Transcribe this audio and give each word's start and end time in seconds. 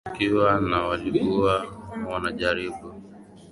ashukiwa 0.07 0.53
na 0.69 0.79
walikuwa 0.87 1.65
wanajaribu 2.09 2.83